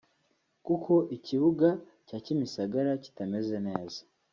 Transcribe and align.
kuko 0.65 0.93
ikibuga 1.15 1.69
cya 2.07 2.17
Kimisagara 2.25 2.91
kitameze 3.03 3.55
neza 3.67 4.01